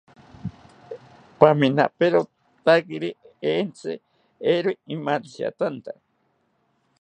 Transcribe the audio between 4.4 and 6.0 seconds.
eero imantziatanta